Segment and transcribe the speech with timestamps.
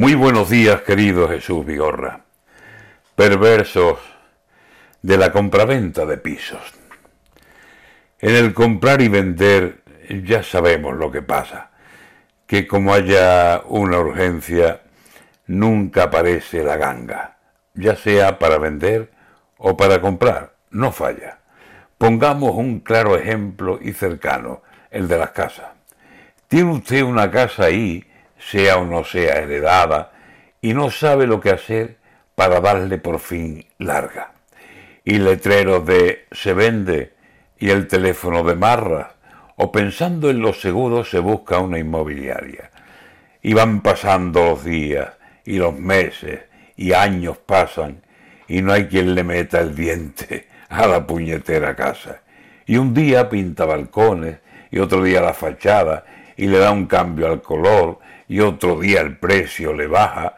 [0.00, 2.22] Muy buenos días, querido Jesús Vigorra.
[3.16, 3.98] Perversos
[5.02, 6.72] de la compraventa de pisos.
[8.18, 9.82] En el comprar y vender
[10.24, 11.72] ya sabemos lo que pasa,
[12.46, 14.80] que como haya una urgencia,
[15.46, 17.36] nunca aparece la ganga,
[17.74, 19.10] ya sea para vender
[19.58, 21.40] o para comprar, no falla.
[21.98, 25.72] Pongamos un claro ejemplo y cercano, el de las casas.
[26.48, 28.09] Tiene usted una casa ahí
[28.40, 30.12] sea o no sea heredada,
[30.60, 31.98] y no sabe lo que hacer
[32.34, 34.32] para darle por fin larga.
[35.04, 37.14] Y letreros de se vende
[37.58, 39.08] y el teléfono de marras,
[39.56, 42.70] o pensando en los seguros se busca una inmobiliaria.
[43.42, 45.10] Y van pasando los días
[45.44, 46.40] y los meses
[46.76, 48.02] y años pasan
[48.48, 52.22] y no hay quien le meta el diente a la puñetera casa.
[52.66, 54.38] Y un día pinta balcones
[54.70, 56.04] y otro día la fachada
[56.36, 57.99] y le da un cambio al color
[58.30, 60.36] y otro día el precio le baja,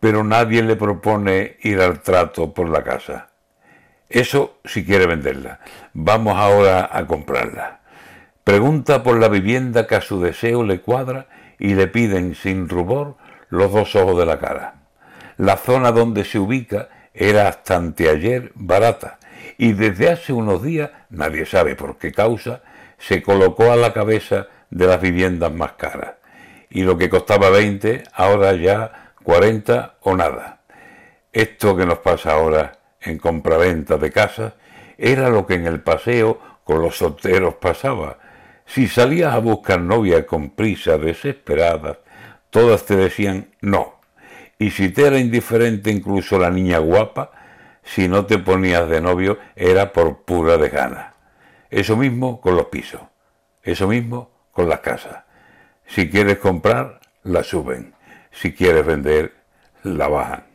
[0.00, 3.28] pero nadie le propone ir al trato por la casa.
[4.08, 5.60] Eso si quiere venderla.
[5.92, 7.82] Vamos ahora a comprarla.
[8.42, 13.16] Pregunta por la vivienda que a su deseo le cuadra y le piden sin rubor
[13.48, 14.80] los dos ojos de la cara.
[15.36, 19.20] La zona donde se ubica era hasta anteayer barata
[19.56, 22.62] y desde hace unos días, nadie sabe por qué causa,
[22.98, 26.14] se colocó a la cabeza de las viviendas más caras
[26.70, 30.60] y lo que costaba 20, ahora ya 40 o nada.
[31.32, 34.54] Esto que nos pasa ahora en compraventa de casas
[34.96, 38.18] era lo que en el paseo con los solteros pasaba.
[38.66, 41.98] Si salías a buscar novia con prisa desesperada,
[42.50, 44.00] todas te decían no.
[44.58, 47.32] Y si te era indiferente incluso la niña guapa,
[47.82, 51.14] si no te ponías de novio era por pura de gana.
[51.70, 53.00] Eso mismo con los pisos.
[53.62, 55.24] Eso mismo con las casas.
[55.90, 57.94] Si quieres comprar, la suben.
[58.30, 59.34] Si quieres vender,
[59.82, 60.49] la bajan.